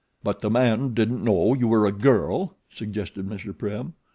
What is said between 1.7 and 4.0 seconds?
a girl," suggested Mr. Prim.